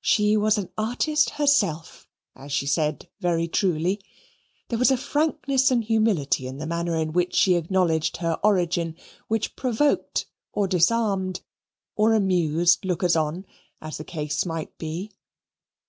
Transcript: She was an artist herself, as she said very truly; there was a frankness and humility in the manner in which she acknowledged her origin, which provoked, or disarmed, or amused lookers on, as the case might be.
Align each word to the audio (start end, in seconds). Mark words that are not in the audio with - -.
She 0.00 0.36
was 0.36 0.58
an 0.58 0.70
artist 0.78 1.30
herself, 1.30 2.08
as 2.36 2.52
she 2.52 2.66
said 2.68 3.08
very 3.20 3.48
truly; 3.48 4.00
there 4.68 4.78
was 4.78 4.92
a 4.92 4.96
frankness 4.96 5.72
and 5.72 5.82
humility 5.82 6.46
in 6.46 6.58
the 6.58 6.68
manner 6.68 6.94
in 6.94 7.12
which 7.12 7.34
she 7.34 7.56
acknowledged 7.56 8.18
her 8.18 8.38
origin, 8.44 8.94
which 9.26 9.56
provoked, 9.56 10.26
or 10.52 10.68
disarmed, 10.68 11.40
or 11.96 12.14
amused 12.14 12.84
lookers 12.84 13.16
on, 13.16 13.44
as 13.80 13.98
the 13.98 14.04
case 14.04 14.46
might 14.46 14.78
be. 14.78 15.10